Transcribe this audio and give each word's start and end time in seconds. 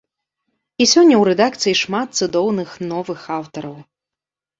І 0.77 0.83
сёння 0.93 1.15
ў 1.17 1.23
рэдакцыі 1.29 1.73
шмат 1.81 2.07
цудоўных 2.21 2.73
новых 2.93 3.21
аўтараў. 3.37 3.77